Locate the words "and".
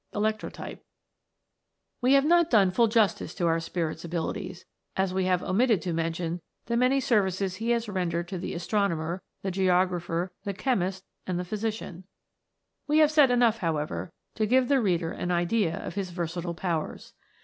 11.27-11.37